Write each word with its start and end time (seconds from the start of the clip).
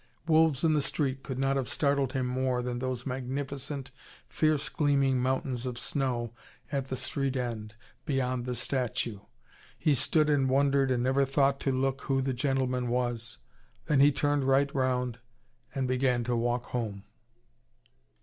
Wolves 0.25 0.63
in 0.63 0.73
the 0.73 0.81
street 0.81 1.21
could 1.21 1.37
not 1.37 1.57
have 1.57 1.69
startled 1.69 2.13
him 2.13 2.25
more 2.25 2.63
than 2.63 2.79
those 2.79 3.05
magnificent 3.05 3.91
fierce 4.27 4.67
gleaming 4.67 5.19
mountains 5.19 5.67
of 5.67 5.77
snow 5.77 6.33
at 6.71 6.87
the 6.87 6.95
street 6.95 7.35
end, 7.35 7.75
beyond 8.03 8.45
the 8.47 8.55
statue. 8.55 9.19
He 9.77 9.93
stood 9.93 10.27
and 10.27 10.49
wondered, 10.49 10.89
and 10.89 11.03
never 11.03 11.23
thought 11.23 11.59
to 11.59 11.71
look 11.71 12.01
who 12.01 12.19
the 12.19 12.33
gentleman 12.33 12.87
was. 12.87 13.37
Then 13.85 13.99
he 13.99 14.11
turned 14.11 14.43
right 14.45 14.73
round, 14.73 15.19
and 15.75 15.87
began 15.87 16.23
to 16.23 16.35
walk 16.35 16.63
home. 16.69 17.03